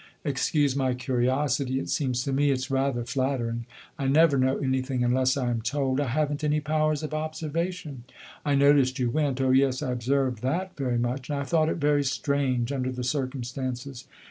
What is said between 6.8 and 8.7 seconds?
of observation. I